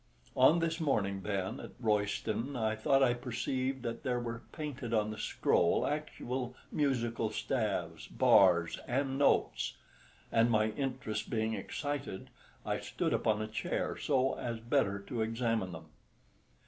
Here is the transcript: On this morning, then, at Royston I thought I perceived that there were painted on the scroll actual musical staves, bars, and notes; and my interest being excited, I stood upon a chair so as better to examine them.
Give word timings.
On 0.35 0.57
this 0.57 0.79
morning, 0.79 1.21
then, 1.21 1.59
at 1.59 1.73
Royston 1.79 2.55
I 2.55 2.75
thought 2.75 3.03
I 3.03 3.13
perceived 3.13 3.83
that 3.83 4.01
there 4.01 4.19
were 4.19 4.41
painted 4.51 4.95
on 4.95 5.11
the 5.11 5.17
scroll 5.19 5.85
actual 5.85 6.55
musical 6.71 7.29
staves, 7.29 8.07
bars, 8.07 8.79
and 8.87 9.19
notes; 9.19 9.75
and 10.31 10.49
my 10.49 10.69
interest 10.71 11.29
being 11.29 11.53
excited, 11.53 12.31
I 12.65 12.79
stood 12.79 13.13
upon 13.13 13.43
a 13.43 13.47
chair 13.47 13.95
so 13.95 14.33
as 14.39 14.59
better 14.59 14.97
to 15.01 15.21
examine 15.21 15.71
them. 15.71 15.85